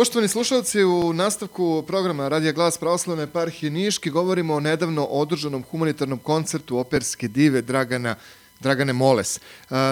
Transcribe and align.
Poštovani 0.00 0.28
slušalci, 0.28 0.84
u 0.84 1.12
nastavku 1.12 1.84
programa 1.86 2.28
Radija 2.28 2.52
Glas 2.52 2.78
Pravoslavne 2.78 3.22
eparhije 3.22 3.70
Niški 3.70 4.10
govorimo 4.10 4.54
o 4.54 4.60
nedavno 4.60 5.04
održanom 5.04 5.62
humanitarnom 5.70 6.18
koncertu 6.18 6.78
operske 6.78 7.28
dive 7.28 7.62
Dragana 7.62 8.14
Dragane 8.60 8.92
Moles. 8.92 9.40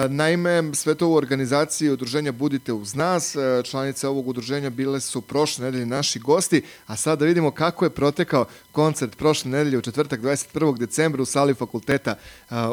Naime, 0.09 0.63
sve 0.73 0.95
to 0.95 1.07
u 1.07 1.15
organizaciji 1.15 1.89
udruženja 1.89 2.31
Budite 2.31 2.73
uz 2.73 2.95
nas. 2.95 3.35
Članice 3.63 4.07
ovog 4.07 4.27
udruženja 4.27 4.69
bile 4.69 4.99
su 4.99 5.21
prošle 5.21 5.65
nedelje 5.65 5.85
naši 5.85 6.19
gosti, 6.19 6.61
a 6.87 6.95
sad 6.95 7.19
da 7.19 7.25
vidimo 7.25 7.51
kako 7.51 7.85
je 7.85 7.89
protekao 7.89 8.45
koncert 8.71 9.17
prošle 9.17 9.51
nedelje 9.51 9.77
u 9.77 9.81
četvrtak 9.81 10.21
21. 10.21 10.77
decembra 10.77 11.21
u 11.21 11.25
sali 11.25 11.53
Fakulteta 11.53 12.15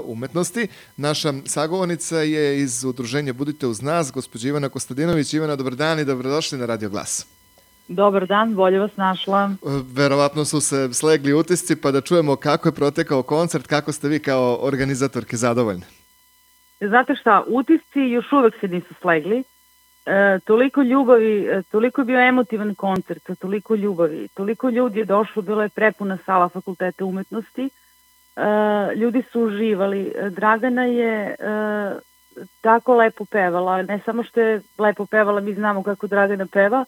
umetnosti. 0.05 0.69
Naša 0.97 1.35
sagovornica 1.47 2.19
je 2.19 2.61
iz 2.63 2.85
udruženja 2.85 3.33
Budite 3.33 3.67
uz 3.67 3.83
nas, 3.83 4.13
gospođa 4.13 4.49
Ivana 4.49 4.69
Kostadinović. 4.69 5.35
Ivana, 5.35 5.57
dobar 5.57 5.75
dan 5.75 6.01
i 6.01 6.05
dobrodošli 6.05 6.59
na 6.59 6.67
Radio 6.67 6.89
Glas. 6.89 7.27
Dobar 7.89 8.27
dan, 8.27 8.55
bolje 8.55 8.79
vas 8.79 8.97
našla. 8.97 9.51
Verovatno 9.93 10.45
su 10.45 10.61
se 10.61 10.89
slegli 10.93 11.33
utisci, 11.33 11.77
pa 11.77 11.91
da 11.91 12.01
čujemo 12.01 12.37
kako 12.37 12.69
je 12.69 12.73
protekao 12.73 13.23
koncert, 13.23 13.67
kako 13.67 13.93
ste 13.93 14.09
vi 14.09 14.19
kao 14.19 14.59
organizatorke 14.61 15.37
zadovoljni? 15.37 15.83
Znate 16.81 17.15
šta, 17.15 17.45
utisci 17.47 18.01
još 18.01 18.33
uvek 18.33 18.55
se 18.61 18.69
nisu 18.69 18.95
slegli. 19.01 19.45
E, 20.07 20.39
toliko 20.45 20.83
ljubavi, 20.83 21.47
e, 21.47 21.63
toliko 21.63 22.01
je 22.01 22.05
bio 22.05 22.21
emotivan 22.21 22.75
koncert, 22.75 23.23
toliko 23.39 23.75
ljubavi, 23.75 24.29
toliko 24.35 24.69
ljudi 24.69 24.99
je 24.99 25.05
došlo, 25.05 25.43
bila 25.43 25.63
je 25.63 25.69
prepuna 25.69 26.19
sala 26.27 26.49
fakulteta 26.49 27.05
umetnosti, 27.05 27.71
e, 28.37 28.41
ljudi 28.97 29.23
su 29.33 29.41
uživali. 29.41 30.13
Dragana 30.31 30.85
je 30.85 31.13
e, 31.13 31.37
tako 32.61 32.97
lepo 32.97 33.25
pevala, 33.25 33.83
ne 33.83 34.01
samo 34.05 34.23
što 34.23 34.41
je 34.41 34.61
lepo 34.79 35.07
pevala, 35.07 35.41
mi 35.41 35.55
znamo 35.55 35.83
kako 35.83 36.07
Dragana 36.07 36.47
peva, 36.47 36.85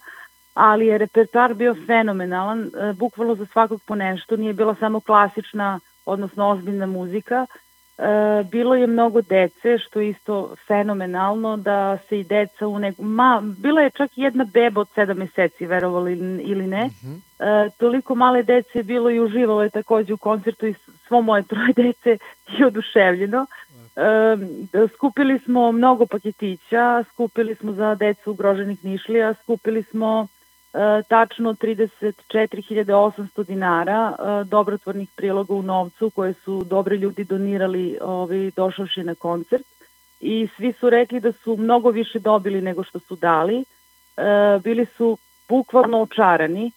ali 0.58 0.86
je 0.86 0.98
repertoar 0.98 1.54
bio 1.54 1.74
fenomenalan, 1.86 2.62
e, 2.62 2.92
bukvalno 2.92 3.34
za 3.34 3.46
svakog 3.46 3.80
po 3.86 3.94
nešto, 3.94 4.36
nije 4.36 4.52
bila 4.52 4.74
samo 4.74 5.00
klasična, 5.00 5.80
odnosno 6.06 6.48
ozbiljna 6.48 6.86
muzika, 6.86 7.46
e, 7.98 8.04
bilo 8.50 8.74
je 8.74 8.86
mnogo 8.86 9.22
dece, 9.22 9.78
što 9.78 10.00
je 10.00 10.08
isto 10.08 10.54
fenomenalno, 10.66 11.56
da 11.56 11.98
se 12.08 12.20
i 12.20 12.24
deca 12.24 12.66
u 12.66 12.78
neku... 12.78 13.02
Ma, 13.02 13.42
bila 13.58 13.80
je 13.80 13.90
čak 13.90 14.10
jedna 14.16 14.46
beba 14.52 14.80
od 14.80 14.88
sedam 14.94 15.16
meseci, 15.18 15.66
verovali 15.66 16.12
ili 16.42 16.66
ne. 16.66 16.86
Mm 16.86 16.90
-hmm. 16.90 17.20
e, 17.66 17.70
toliko 17.78 18.14
male 18.14 18.42
dece 18.42 18.78
je 18.78 18.82
bilo 18.82 19.10
i 19.10 19.20
uživalo 19.20 19.62
je 19.62 19.70
takođe 19.70 20.14
u 20.14 20.16
koncertu 20.16 20.66
i 20.66 20.74
svo 21.06 21.22
moje 21.22 21.42
troje 21.42 21.72
dece 21.82 22.18
je 22.48 22.66
oduševljeno. 22.66 23.46
E, 23.96 24.88
skupili 24.94 25.38
smo 25.38 25.72
mnogo 25.72 26.06
paketića, 26.06 27.04
skupili 27.12 27.54
smo 27.54 27.72
za 27.72 27.94
decu 27.94 28.30
ugroženih 28.30 28.84
nišlija, 28.84 29.34
skupili 29.34 29.82
smo 29.82 30.26
tačno 31.08 31.54
34.800 31.54 33.46
dinara 33.46 34.16
e, 34.18 34.44
dobrotvornih 34.44 35.08
priloga 35.16 35.54
u 35.54 35.62
novcu 35.62 36.10
koje 36.10 36.34
su 36.34 36.64
dobri 36.64 36.96
ljudi 36.96 37.24
donirali 37.24 37.98
ovi, 38.00 38.50
došavši 38.56 39.04
na 39.04 39.14
koncert 39.14 39.66
i 40.20 40.48
svi 40.56 40.72
su 40.72 40.90
rekli 40.90 41.20
da 41.20 41.32
su 41.32 41.56
mnogo 41.56 41.90
više 41.90 42.18
dobili 42.18 42.60
nego 42.60 42.84
što 42.84 42.98
su 42.98 43.16
dali. 43.16 43.58
E, 43.58 43.64
bili 44.64 44.86
su 44.96 45.18
bukvalno 45.48 46.02
očarani, 46.02 46.72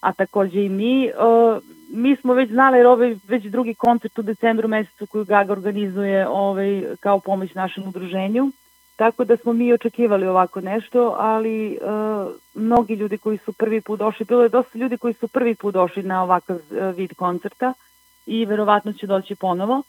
a 0.00 0.12
takođe 0.12 0.64
i 0.64 0.68
mi. 0.68 1.10
Mi 1.90 2.16
smo 2.16 2.34
već 2.34 2.50
znali 2.50 2.78
jer 2.78 2.86
ovaj 2.86 3.16
već 3.28 3.44
drugi 3.44 3.74
koncert 3.74 4.18
u 4.18 4.22
decembru 4.22 4.68
mesecu 4.68 5.06
koju 5.06 5.24
Gaga 5.24 5.52
organizuje 5.52 6.28
ovaj, 6.28 6.84
kao 7.00 7.20
pomoć 7.20 7.54
našem 7.54 7.88
udruženju. 7.88 8.52
Tako 8.96 9.24
da 9.24 9.36
smo 9.36 9.52
mi 9.52 9.72
očekivali 9.72 10.26
ovako 10.26 10.60
nešto, 10.60 11.16
ali 11.18 11.72
e, 11.72 11.78
mnogi 12.54 12.94
ljudi 12.94 13.18
koji 13.18 13.38
su 13.38 13.52
prvi 13.52 13.80
put 13.80 13.98
došli, 13.98 14.26
bilo 14.26 14.42
je 14.42 14.48
dosta 14.48 14.78
ljudi 14.78 14.96
koji 14.96 15.14
su 15.14 15.28
prvi 15.28 15.54
put 15.54 15.74
došli 15.74 16.02
na 16.02 16.22
ovakav 16.22 16.56
e, 16.56 16.92
vid 16.92 17.14
koncerta 17.14 17.72
i 18.26 18.44
verovatno 18.44 18.92
će 18.92 19.06
doći 19.06 19.34
ponovo. 19.34 19.82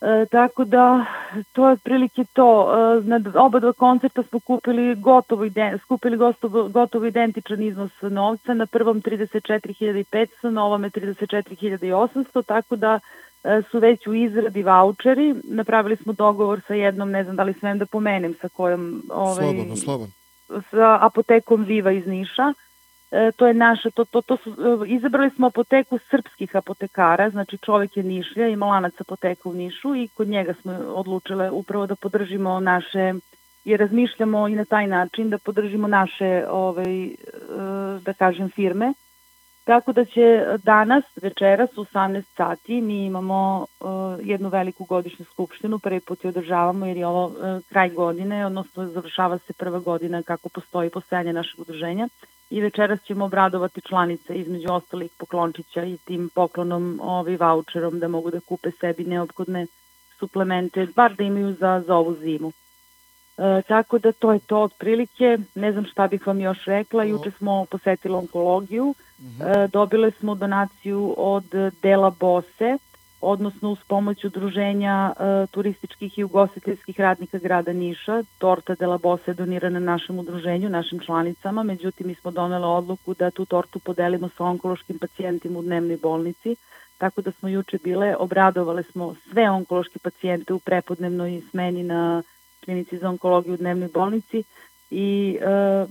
E, 0.00 0.26
tako 0.30 0.64
da 0.64 1.04
to 1.52 1.66
je 1.66 1.72
otprilike 1.72 2.24
to. 2.32 2.74
E, 2.98 3.02
na 3.08 3.20
oba 3.34 3.60
dva 3.60 3.72
koncerta 3.72 4.22
smo 4.22 4.40
kupili 4.40 4.94
gotovo, 4.94 5.44
iden, 5.44 5.78
skupili 5.78 6.16
gotovo, 6.16 6.68
gotovo 6.68 7.06
identičan 7.06 7.62
iznos 7.62 7.92
novca, 8.02 8.54
na 8.54 8.66
prvom 8.66 9.02
34.500, 9.02 10.50
na 10.50 10.64
ovome 10.64 10.90
34.800, 10.90 12.42
tako 12.42 12.76
da 12.76 13.00
su 13.70 13.78
već 13.78 14.06
u 14.06 14.14
izradi 14.14 14.62
voucheri. 14.62 15.34
Napravili 15.44 15.96
smo 15.96 16.12
dogovor 16.12 16.60
sa 16.66 16.74
jednom, 16.74 17.10
ne 17.10 17.24
znam 17.24 17.36
da 17.36 17.42
li 17.42 17.54
smem 17.54 17.78
da 17.78 17.86
pomenem, 17.86 18.34
sa 18.40 18.48
kojom... 18.48 19.02
Ovaj, 19.10 19.34
slobodno, 19.34 19.76
slobodno. 19.76 20.14
Sa 20.70 20.98
apotekom 21.00 21.64
Viva 21.64 21.92
iz 21.92 22.06
Niša. 22.06 22.52
E, 23.10 23.32
to 23.36 23.46
je 23.46 23.54
naša, 23.54 23.90
to, 23.90 24.04
to, 24.04 24.22
to 24.22 24.36
su, 24.36 24.50
e, 24.50 24.88
izabrali 24.88 25.30
smo 25.30 25.46
apoteku 25.46 25.98
srpskih 26.10 26.56
apotekara, 26.56 27.30
znači 27.30 27.58
čovek 27.58 27.96
je 27.96 28.02
Nišlja, 28.02 28.48
ima 28.48 28.66
lanac 28.66 28.94
apoteka 29.00 29.48
u 29.48 29.52
Nišu 29.52 29.96
i 29.96 30.08
kod 30.08 30.28
njega 30.28 30.54
smo 30.62 30.72
odlučile 30.72 31.50
upravo 31.50 31.86
da 31.86 31.94
podržimo 31.94 32.60
naše 32.60 33.14
i 33.64 33.76
razmišljamo 33.76 34.48
i 34.48 34.54
na 34.54 34.64
taj 34.64 34.86
način 34.86 35.30
da 35.30 35.38
podržimo 35.38 35.88
naše 35.88 36.44
ovaj, 36.50 37.04
e, 37.04 37.14
da 38.04 38.12
kažem 38.12 38.50
firme 38.50 38.92
Tako 39.66 39.92
da 39.92 40.04
će 40.04 40.46
danas, 40.62 41.04
večeras 41.22 41.78
u 41.78 41.84
18 41.84 42.22
sati, 42.36 42.80
mi 42.80 43.04
imamo 43.06 43.66
uh, 43.80 43.88
jednu 44.22 44.48
veliku 44.48 44.84
godišnju 44.84 45.24
skupštinu, 45.24 45.78
prvi 45.78 46.00
put 46.00 46.24
je 46.24 46.28
održavamo 46.28 46.86
jer 46.86 46.96
je 46.96 47.06
ovo 47.06 47.26
uh, 47.26 47.34
kraj 47.68 47.90
godine, 47.90 48.46
odnosno 48.46 48.86
završava 48.86 49.38
se 49.38 49.52
prva 49.52 49.78
godina 49.78 50.22
kako 50.22 50.48
postoji 50.48 50.90
postojanje 50.90 51.32
našeg 51.32 51.60
udruženja 51.60 52.08
i 52.50 52.60
večeras 52.60 53.02
ćemo 53.02 53.24
obradovati 53.24 53.80
članice 53.80 54.34
između 54.34 54.72
ostalih 54.72 55.10
poklončića 55.18 55.84
i 55.84 55.96
tim 55.96 56.30
poklonom 56.34 57.00
ovaj 57.02 57.36
voucherom 57.36 57.98
da 57.98 58.08
mogu 58.08 58.30
da 58.30 58.40
kupe 58.40 58.70
sebi 58.70 59.04
neophodne 59.04 59.66
suplemente, 60.18 60.86
bar 60.96 61.14
da 61.14 61.24
imaju 61.24 61.52
za, 61.52 61.82
za 61.86 61.94
ovu 61.96 62.14
zimu. 62.14 62.52
E, 63.38 63.62
tako 63.62 63.98
da 63.98 64.12
to 64.12 64.32
je 64.32 64.38
to 64.38 64.60
otprilike. 64.60 65.38
Ne 65.54 65.72
znam 65.72 65.84
šta 65.84 66.06
bih 66.06 66.26
vam 66.26 66.40
još 66.40 66.64
rekla. 66.64 67.04
Juče 67.04 67.30
smo 67.30 67.64
posetili 67.70 68.14
onkologiju. 68.14 68.94
E, 69.18 69.68
dobile 69.68 70.10
smo 70.10 70.34
donaciju 70.34 71.14
od 71.16 71.44
Dela 71.82 72.10
Bose, 72.10 72.78
odnosno 73.20 73.70
uz 73.70 73.78
pomoć 73.88 74.24
udruženja 74.24 75.12
e, 75.12 75.46
turističkih 75.46 76.18
i 76.18 76.24
ugostiteljskih 76.24 77.00
radnika 77.00 77.38
grada 77.38 77.72
Niša. 77.72 78.22
Torta 78.38 78.74
Dela 78.74 78.98
Bose 78.98 79.30
je 79.30 79.34
donirana 79.34 79.80
našem 79.80 80.18
udruženju, 80.18 80.68
našim 80.68 81.00
članicama, 81.00 81.62
međutim 81.62 82.06
mi 82.06 82.14
smo 82.14 82.30
donele 82.30 82.66
odluku 82.66 83.14
da 83.14 83.30
tu 83.30 83.44
tortu 83.44 83.78
podelimo 83.78 84.28
sa 84.28 84.44
onkološkim 84.44 84.98
pacijentima 84.98 85.58
u 85.58 85.62
dnevnoj 85.62 85.96
bolnici, 85.96 86.56
tako 86.98 87.22
da 87.22 87.32
smo 87.32 87.48
juče 87.48 87.78
bile, 87.84 88.16
obradovale 88.16 88.82
smo 88.82 89.14
sve 89.30 89.50
onkološke 89.50 89.98
pacijente 89.98 90.52
u 90.52 90.58
prepodnevnoj 90.58 91.42
smeni 91.50 91.82
na 91.82 92.22
klinici 92.66 92.98
za 92.98 93.08
onkologiju 93.08 93.54
u 93.54 93.56
dnevnoj 93.56 93.88
bolnici 93.94 94.42
i 94.90 95.38
e, 95.40 95.86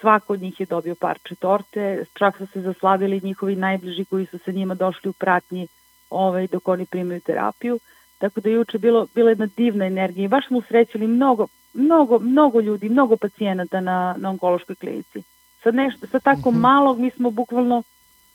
svako 0.00 0.32
od 0.32 0.40
njih 0.40 0.60
je 0.60 0.66
dobio 0.66 0.94
parče 0.94 1.34
torte, 1.34 2.04
čak 2.14 2.36
su 2.36 2.46
se 2.46 2.60
zaslavili 2.60 3.20
njihovi 3.22 3.56
najbliži 3.56 4.04
koji 4.04 4.26
su 4.26 4.38
sa 4.38 4.50
njima 4.52 4.74
došli 4.74 5.10
u 5.10 5.12
pratnji 5.12 5.68
ovaj, 6.10 6.46
dok 6.46 6.68
oni 6.68 6.86
primaju 6.86 7.20
terapiju. 7.20 7.78
Tako 8.18 8.40
da 8.40 8.50
juče 8.50 8.78
bilo, 8.78 9.06
bila 9.14 9.30
jedna 9.30 9.48
divna 9.56 9.86
energija 9.86 10.24
i 10.24 10.28
baš 10.28 10.46
smo 10.46 10.58
usrećili 10.58 11.06
mnogo, 11.06 11.46
mnogo, 11.74 12.18
mnogo 12.18 12.60
ljudi, 12.60 12.88
mnogo 12.88 13.16
pacijenata 13.16 13.80
na, 13.80 14.14
na 14.18 14.30
onkološkoj 14.30 14.76
klinici. 14.76 15.22
Sad 15.62 15.74
nešto, 15.74 16.06
sa 16.06 16.20
tako 16.20 16.50
mhm. 16.50 16.58
-huh. 16.58 16.62
malog 16.62 16.98
mi 16.98 17.10
smo 17.10 17.30
bukvalno 17.30 17.82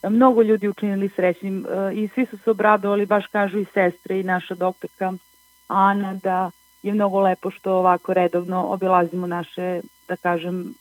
mnogo 0.09 0.41
ljudi 0.41 0.67
učinili 0.67 1.09
srećnim 1.09 1.65
uh, 1.65 1.97
i 1.97 2.07
svi 2.07 2.25
su 2.25 2.37
se 2.37 2.51
obradovali, 2.51 3.05
baš 3.05 3.27
kažu 3.27 3.59
i 3.59 3.65
sestre 3.73 4.19
i 4.19 4.23
naša 4.23 4.55
doktorka 4.55 5.13
Ana 5.67 6.13
da 6.23 6.51
je 6.83 6.93
mnogo 6.93 7.19
lepo 7.19 7.51
što 7.51 7.73
ovako 7.73 8.13
redovno 8.13 8.65
obilazimo 8.67 9.27
naše, 9.27 9.81
da 10.07 10.15
kažem, 10.15 10.73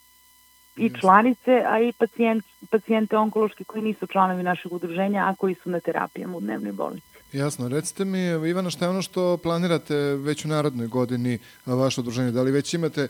i 0.77 0.91
članice, 1.01 1.63
a 1.67 1.81
i 1.81 1.93
pacijent, 1.93 2.45
pacijente 2.71 3.17
onkološki 3.17 3.65
koji 3.65 3.83
nisu 3.83 4.07
članovi 4.07 4.43
našeg 4.43 4.73
udruženja, 4.73 5.25
a 5.29 5.35
koji 5.35 5.55
su 5.55 5.71
na 5.71 5.81
terapijama 5.81 6.37
u 6.37 6.41
dnevnoj 6.41 6.73
bolnici. 6.73 7.07
Jasno. 7.33 7.69
Recite 7.69 8.05
mi, 8.05 8.49
Ivana, 8.49 8.71
šta 8.71 8.85
je 8.85 8.89
ono 8.89 9.03
što 9.03 9.37
planirate 9.37 9.95
već 9.97 10.45
u 10.45 10.49
narodnoj 10.49 10.87
godini 10.87 11.39
vaše 11.67 12.01
udruženje? 12.01 12.31
Da 12.31 12.43
li 12.43 12.51
već 12.51 12.75
imate 12.75 13.09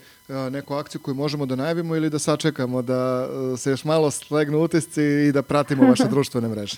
neku 0.50 0.74
akciju 0.74 1.00
koju 1.00 1.14
možemo 1.14 1.46
da 1.46 1.56
najavimo 1.56 1.96
ili 1.96 2.10
da 2.10 2.18
sačekamo 2.18 2.82
da 2.82 3.28
se 3.56 3.70
još 3.70 3.84
malo 3.84 4.10
slegnu 4.10 4.58
utisci 4.58 5.02
i 5.02 5.32
da 5.32 5.42
pratimo 5.42 5.88
vaše 5.88 6.04
društvene 6.14 6.48
mreže? 6.48 6.76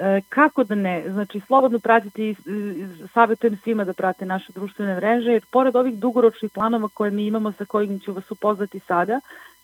E, 0.00 0.20
kako 0.28 0.64
da 0.64 0.74
ne? 0.74 1.04
Znači, 1.08 1.40
slobodno 1.40 1.78
pratiti 1.78 2.28
i 2.28 2.36
savjetujem 3.14 3.56
svima 3.56 3.84
da 3.84 3.92
prate 3.92 4.26
naše 4.26 4.52
društvene 4.52 4.94
mreže, 4.94 5.30
jer 5.32 5.44
pored 5.50 5.76
ovih 5.76 5.98
dugoročnih 5.98 6.50
planova 6.52 6.88
koje 6.94 7.10
mi 7.10 7.26
imamo, 7.26 7.52
sa 7.52 7.64
kojim 7.64 8.00
ću 8.00 8.12
vas 8.12 8.30
upoznati 8.30 8.78
sada, 8.78 9.20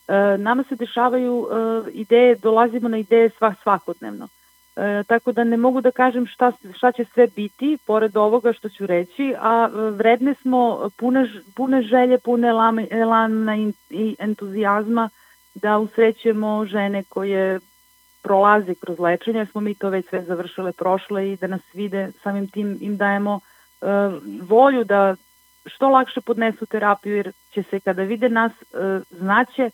e, 0.07 0.37
nama 0.37 0.63
se 0.63 0.75
dešavaju 0.75 1.47
e, 1.47 1.91
ideje, 1.91 2.35
dolazimo 2.35 2.89
na 2.89 2.97
ideje 2.97 3.29
sva, 3.29 3.53
svakodnevno. 3.63 4.27
tako 5.07 5.31
da 5.31 5.43
ne 5.43 5.57
mogu 5.57 5.81
da 5.81 5.91
kažem 5.91 6.27
šta, 6.27 6.51
šta 6.73 6.91
će 6.91 7.05
sve 7.05 7.27
biti, 7.35 7.77
pored 7.85 8.17
ovoga 8.17 8.53
što 8.53 8.69
ću 8.69 8.85
reći, 8.85 9.33
a 9.39 9.69
vredne 9.91 10.33
smo 10.33 10.89
pune, 10.97 11.29
pune 11.55 11.81
želje, 11.81 12.17
pune 12.17 12.47
elana 12.91 13.57
i 13.89 14.15
entuzijazma 14.19 15.09
da 15.55 15.77
usrećujemo 15.77 16.65
žene 16.65 17.03
koje 17.03 17.59
prolaze 18.27 18.75
kroz 18.75 18.99
lečenje, 18.99 19.45
smo 19.45 19.61
mi 19.61 19.75
to 19.75 19.89
već 19.89 20.09
sve 20.09 20.21
završile 20.21 20.71
prošle 20.71 21.31
i 21.31 21.37
da 21.37 21.47
nas 21.47 21.61
vide, 21.73 22.11
samim 22.23 22.47
tim 22.47 22.77
im 22.81 22.97
dajemo 22.97 23.39
uh, 23.39 23.89
volju 24.41 24.83
da 24.83 25.15
što 25.65 25.89
lakše 25.89 26.21
podnesu 26.21 26.65
terapiju, 26.65 27.15
jer 27.15 27.31
će 27.51 27.63
se 27.63 27.79
kada 27.79 28.03
vide 28.03 28.29
nas, 28.29 28.51
uh, 28.51 29.01
znaće 29.11 29.69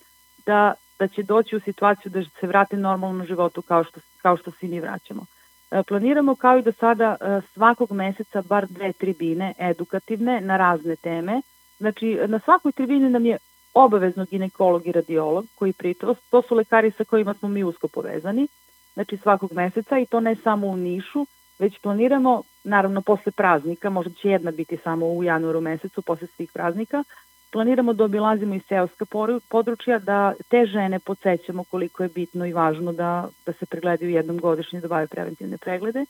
da, 0.45 0.73
da 0.99 1.07
će 1.07 1.23
doći 1.23 1.55
u 1.55 1.59
situaciju 1.59 2.11
da 2.11 2.23
se 2.39 2.47
vrate 2.47 2.77
normalno 2.77 3.25
životu 3.25 3.61
kao 3.61 3.83
što, 3.83 3.99
kao 4.21 4.37
što 4.37 4.51
svi 4.51 4.67
mi 4.67 4.79
vraćamo. 4.79 5.21
Uh, 5.21 5.85
planiramo 5.87 6.35
kao 6.35 6.57
i 6.57 6.61
do 6.61 6.71
sada 6.71 7.15
uh, 7.15 7.43
svakog 7.53 7.91
meseca 7.91 8.41
bar 8.41 8.67
dve 8.67 8.93
tribine 8.93 9.53
edukativne 9.59 10.41
na 10.41 10.57
razne 10.57 10.95
teme. 10.95 11.41
Znači, 11.79 12.19
na 12.27 12.39
svakoj 12.39 12.71
tribini 12.71 13.09
nam 13.09 13.25
je 13.25 13.37
obavezno 13.73 14.25
ginekolog 14.31 14.87
i 14.87 14.91
radiolog 14.91 15.45
koji 15.55 15.73
priča, 15.73 16.07
to 16.29 16.41
su 16.41 16.55
lekari 16.55 16.91
sa 16.91 17.03
kojima 17.03 17.33
smo 17.33 17.49
mi 17.49 17.63
usko 17.63 17.87
povezani, 17.87 18.47
znači 18.93 19.17
svakog 19.17 19.53
meseca 19.53 19.99
i 19.99 20.05
to 20.05 20.19
ne 20.19 20.35
samo 20.35 20.67
u 20.67 20.77
Nišu, 20.77 21.25
već 21.59 21.79
planiramo, 21.79 22.43
naravno 22.63 23.01
posle 23.01 23.31
praznika, 23.31 23.89
možda 23.89 24.13
će 24.13 24.29
jedna 24.29 24.51
biti 24.51 24.77
samo 24.77 25.05
u 25.05 25.23
januaru 25.23 25.61
mesecu, 25.61 26.01
posle 26.01 26.27
svih 26.27 26.51
praznika, 26.53 27.03
planiramo 27.51 27.93
da 27.93 28.03
obilazimo 28.03 28.55
i 28.55 28.59
seoska 28.59 29.05
područja, 29.49 29.99
da 29.99 30.33
te 30.49 30.65
žene 30.65 30.99
podsjećamo 30.99 31.63
koliko 31.63 32.03
je 32.03 32.09
bitno 32.09 32.45
i 32.45 32.53
važno 32.53 32.93
da, 32.93 33.29
da 33.45 33.53
se 33.53 33.65
pregledaju 33.65 34.11
jednom 34.11 34.37
godišnje, 34.37 34.81
da 34.81 34.87
bave 34.87 35.07
preventivne 35.07 35.57
preglede. 35.57 36.05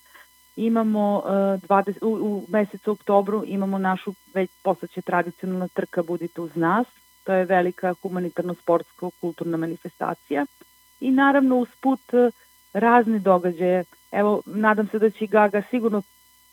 Imamo 0.55 1.17
uh, 1.17 1.23
20, 1.69 2.05
u, 2.05 2.09
u 2.09 2.45
mesecu 2.47 2.91
oktobru 2.91 3.43
imamo 3.45 3.77
našu 3.77 4.13
već 4.33 4.49
poslaće 4.63 5.01
tradicionalna 5.01 5.67
trka 5.67 6.03
Budite 6.03 6.41
uz 6.41 6.55
nas, 6.55 6.87
to 7.23 7.33
je 7.33 7.45
velika 7.45 7.93
humanitarno-sportsko-kulturna 7.93 9.57
manifestacija 9.57 10.45
i 10.99 11.11
naravno 11.11 11.57
uz 11.57 11.67
put 11.81 12.13
e, 12.13 12.31
razne 12.73 13.19
događaje. 13.19 13.83
Evo, 14.11 14.41
nadam 14.45 14.87
se 14.87 14.99
da 14.99 15.09
će 15.09 15.27
Gaga 15.27 15.61
sigurno 15.69 16.01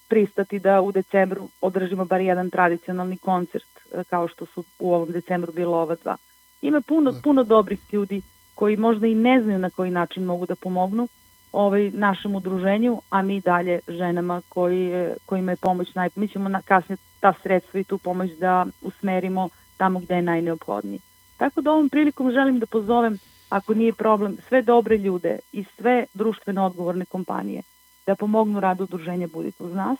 pristati 0.09 0.59
da 0.59 0.81
u 0.81 0.93
decembru 0.93 1.49
održimo 1.61 2.05
bar 2.05 2.21
jedan 2.21 2.51
tradicionalni 2.51 3.17
koncert, 3.17 3.81
e, 3.93 4.05
kao 4.05 4.29
što 4.29 4.47
su 4.47 4.65
u 4.79 4.95
ovom 4.95 5.13
decembru 5.13 5.53
bilo 5.53 5.77
ova 5.77 5.95
dva. 5.95 6.17
Ima 6.63 6.81
puno, 6.81 7.13
da. 7.13 7.21
puno 7.21 7.45
dobrih 7.45 7.81
ljudi 7.93 8.23
koji 8.55 8.77
možda 8.77 9.07
i 9.07 9.15
ne 9.15 9.43
znaju 9.43 9.59
na 9.59 9.71
koji 9.71 9.91
način 9.91 10.25
mogu 10.25 10.47
da 10.47 10.55
pomognu 10.55 11.09
ovaj, 11.53 11.91
našem 11.91 12.35
udruženju, 12.35 13.01
a 13.11 13.23
mi 13.23 13.41
dalje 13.41 13.81
ženama 13.89 14.43
koji, 14.49 15.15
kojima 15.27 15.53
je 15.53 15.57
pomoć 15.57 15.95
naj... 15.95 16.09
Mi 16.15 16.29
ćemo 16.29 16.49
na, 16.49 16.63
kasnije 16.63 16.97
ta 17.21 17.33
sredstva 17.43 17.81
i 17.81 17.85
tu 17.85 17.99
pomoć 17.99 18.31
da 18.31 18.67
usmerimo 18.83 19.49
tamo 19.81 20.01
gde 20.01 20.15
je 20.15 20.23
najneophodniji. 20.23 21.01
Tako 21.37 21.61
da 21.61 21.73
ovom 21.73 21.89
prilikom 21.89 22.33
želim 22.33 22.59
da 22.59 22.67
pozovem, 22.67 23.19
ako 23.49 23.75
nije 23.75 23.93
problem, 23.93 24.37
sve 24.49 24.63
dobre 24.63 24.97
ljude 24.97 25.39
i 25.53 25.65
sve 25.77 26.07
društveno 26.15 26.67
odgovorne 26.67 27.05
kompanije 27.05 27.63
da 28.07 28.15
pomognu 28.15 28.61
radu 28.61 28.85
udruženja 28.85 29.27
Budite 29.27 29.65
uz 29.65 29.75
nas, 29.75 29.99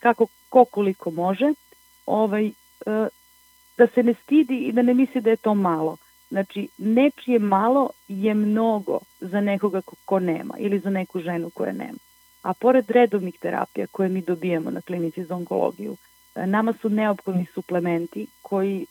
kako 0.00 0.26
ko 0.48 0.64
koliko 0.64 1.10
može, 1.10 1.52
ovaj, 2.06 2.46
e, 2.46 2.52
da 3.78 3.86
se 3.94 4.02
ne 4.02 4.14
stidi 4.14 4.58
i 4.58 4.72
da 4.72 4.82
ne 4.82 4.94
misli 4.94 5.20
da 5.20 5.30
je 5.30 5.36
to 5.36 5.54
malo. 5.54 5.96
Znači, 6.30 6.68
nečije 6.78 7.38
malo 7.38 7.90
je 8.08 8.34
mnogo 8.34 8.98
za 9.20 9.40
nekoga 9.40 9.80
ko, 10.04 10.18
nema 10.20 10.54
ili 10.58 10.78
za 10.78 10.90
neku 10.90 11.20
ženu 11.20 11.50
koja 11.50 11.72
nema. 11.72 11.98
A 12.42 12.54
pored 12.54 12.90
redovnih 12.90 13.38
terapija 13.40 13.86
koje 13.86 14.08
mi 14.08 14.22
dobijemo 14.22 14.70
na 14.70 14.80
klinici 14.80 15.24
za 15.24 15.34
onkologiju, 15.36 15.96
e, 16.34 16.46
nama 16.46 16.72
su 16.72 16.88
neophodni 16.88 17.46
suplementi 17.54 18.26
koji 18.42 18.86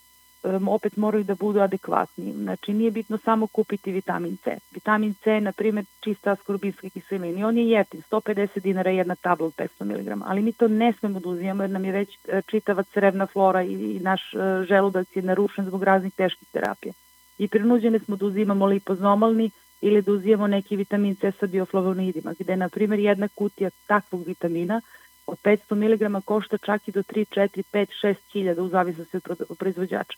opet 0.68 0.98
moraju 0.98 1.24
da 1.24 1.36
budu 1.36 1.60
adekvatni. 1.60 2.34
Znači 2.34 2.74
nije 2.74 2.92
bitno 2.92 3.18
samo 3.18 3.48
kupiti 3.48 3.92
vitamin 3.92 4.38
C. 4.44 4.58
Vitamin 4.72 5.14
C, 5.24 5.42
na 5.42 5.52
primjer, 5.52 5.86
čista 6.00 6.32
askorbinska 6.32 6.90
kiselina 6.90 7.40
i 7.40 7.44
on 7.44 7.58
je 7.58 7.70
jeftin, 7.70 8.02
150 8.12 8.60
dinara 8.60 8.92
jedna 8.92 9.16
tabla 9.16 9.48
od 9.48 9.54
500 9.56 9.84
mg, 9.84 10.22
ali 10.26 10.42
mi 10.42 10.54
to 10.54 10.68
ne 10.68 10.94
smemo 10.94 11.20
da 11.20 11.30
uzimamo 11.30 11.64
jer 11.64 11.70
nam 11.70 11.86
je 11.86 11.92
već 11.92 12.18
e, 12.28 12.42
čitava 12.48 12.84
crevna 12.84 13.26
flora 13.26 13.64
i, 13.64 14.00
naš 14.00 14.34
uh, 14.34 14.66
želudac 14.68 15.08
je 15.16 15.22
narušen 15.22 15.66
zbog 15.66 15.84
raznih 15.84 16.14
teških 16.14 16.48
terapija. 16.52 16.94
I 17.38 17.48
prinuđene 17.48 18.00
smo 18.00 18.16
da 18.16 18.26
uzimamo 18.26 18.66
lipozomalni 18.66 19.52
ili 19.82 20.02
da 20.02 20.12
uzimamo 20.12 20.48
neki 20.48 20.76
vitamin 20.76 21.16
C 21.16 21.32
sa 21.40 21.48
bioflavonoidima, 21.48 22.34
gde, 22.40 22.56
na 22.56 22.70
primjer, 22.70 23.00
jedna 23.00 23.28
kutija 23.28 23.70
takvog 23.88 24.28
vitamina 24.28 24.82
od 25.28 25.38
500 25.44 25.76
mg 25.76 26.26
košta 26.26 26.58
čak 26.58 26.88
i 26.88 26.92
do 26.92 27.04
3, 27.04 27.26
4, 27.40 27.64
5, 27.74 27.88
6 28.04 28.16
hiljada 28.34 28.62
u 28.62 28.68
zavisnosti 28.68 29.18
od 29.28 29.58
proizvođača. 29.60 30.18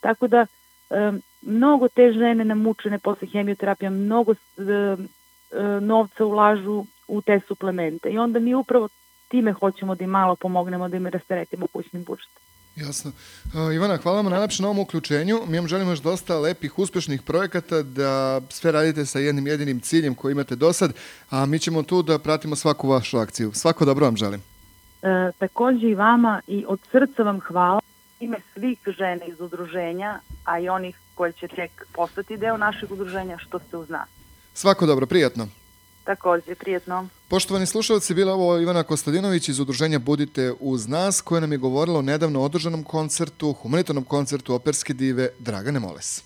Tako 0.00 0.28
da 0.28 0.46
mnogo 1.42 1.88
te 1.88 2.12
žene 2.12 2.44
namučene 2.44 2.98
posle 2.98 3.28
hemioterapija 3.28 3.90
mnogo 3.90 4.34
novca 5.80 6.24
ulažu 6.24 6.84
u 7.08 7.22
te 7.22 7.40
suplemente 7.48 8.10
i 8.10 8.18
onda 8.18 8.38
mi 8.38 8.54
upravo 8.54 8.88
time 9.28 9.52
hoćemo 9.52 9.94
da 9.94 10.04
im 10.04 10.10
malo 10.10 10.36
pomognemo 10.36 10.88
da 10.88 10.96
im 10.96 11.06
rasteretimo 11.06 11.66
kućnim 11.66 12.04
budžetom. 12.04 12.42
Jasno. 12.80 13.12
Uh, 13.44 13.74
Ivana, 13.74 13.96
hvala 13.96 14.16
vam 14.20 14.30
najlepše 14.30 14.62
na 14.62 14.68
ovom 14.68 14.78
uključenju. 14.78 15.40
Mi 15.46 15.58
vam 15.58 15.68
želimo 15.68 15.90
još 15.90 16.00
dosta 16.00 16.38
lepih, 16.38 16.78
uspešnih 16.78 17.22
projekata, 17.22 17.82
da 17.82 18.40
sve 18.48 18.72
radite 18.72 19.06
sa 19.06 19.18
jednim 19.18 19.46
jedinim 19.46 19.80
ciljem 19.80 20.14
koji 20.14 20.32
imate 20.32 20.56
do 20.56 20.72
sad, 20.72 20.92
a 21.30 21.46
mi 21.46 21.58
ćemo 21.58 21.82
tu 21.82 22.02
da 22.02 22.18
pratimo 22.18 22.56
svaku 22.56 22.88
vašu 22.88 23.18
akciju. 23.18 23.52
Svako 23.54 23.84
dobro 23.84 24.04
vam 24.04 24.16
želim. 24.16 24.42
E, 25.02 25.32
takođe 25.38 25.88
i 25.88 25.94
vama 25.94 26.40
i 26.46 26.64
od 26.68 26.80
srca 26.90 27.22
vam 27.22 27.40
hvala 27.40 27.80
ime 28.20 28.36
svih 28.54 28.78
žena 28.98 29.24
iz 29.24 29.40
udruženja, 29.40 30.20
a 30.44 30.58
i 30.58 30.68
onih 30.68 30.96
koji 31.14 31.32
će 31.32 31.48
tek 31.48 31.86
postati 31.92 32.36
deo 32.36 32.56
našeg 32.56 32.92
udruženja, 32.92 33.38
što 33.38 33.58
ste 33.58 33.76
uz 33.76 33.88
nas. 33.88 34.08
Svako 34.54 34.86
dobro, 34.86 35.06
prijatno. 35.06 35.48
Takođe, 36.08 36.54
prijetno. 36.54 37.08
Poštovani 37.28 37.66
slušalci, 37.66 38.14
bila 38.14 38.32
ovo 38.34 38.58
Ivana 38.58 38.82
Kostadinović 38.82 39.48
iz 39.48 39.58
udruženja 39.60 39.98
Budite 39.98 40.52
uz 40.60 40.88
nas, 40.88 41.20
koja 41.20 41.40
nam 41.40 41.52
je 41.52 41.58
govorila 41.58 41.98
o 41.98 42.02
nedavno 42.02 42.40
održanom 42.42 42.84
koncertu, 42.84 43.52
humanitarnom 43.52 44.04
koncertu 44.04 44.54
operske 44.54 44.92
dive 44.92 45.28
Dragane 45.38 45.80
Moles. 45.80 46.22